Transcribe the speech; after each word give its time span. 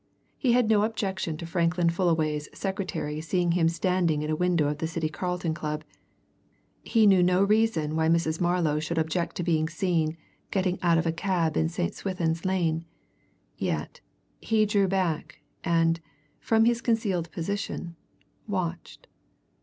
He 0.39 0.53
had 0.53 0.67
no 0.67 0.81
objection 0.81 1.37
to 1.37 1.45
Franklin 1.45 1.91
Fullaway's 1.91 2.49
secretary 2.57 3.21
seeing 3.21 3.51
him 3.51 3.69
standing 3.69 4.23
in 4.23 4.31
a 4.31 4.35
window 4.35 4.67
of 4.67 4.79
the 4.79 4.87
City 4.87 5.09
Carlton 5.09 5.53
Club; 5.53 5.83
he 6.81 7.05
knew 7.05 7.21
no 7.21 7.43
reason 7.43 7.95
why 7.95 8.07
Mrs. 8.09 8.41
Marlow 8.41 8.79
should 8.79 8.97
object 8.97 9.35
to 9.35 9.43
be 9.43 9.63
seen 9.67 10.17
getting 10.49 10.79
out 10.81 10.97
of 10.97 11.05
a 11.05 11.11
cab 11.11 11.55
in 11.55 11.69
St. 11.69 11.93
Swithin's 11.93 12.45
Lane. 12.45 12.83
Yet, 13.59 14.01
he 14.39 14.65
drew 14.65 14.87
back, 14.87 15.39
and, 15.63 15.99
from 16.39 16.65
his 16.65 16.81
concealed 16.81 17.31
position, 17.31 17.95
watched. 18.47 19.05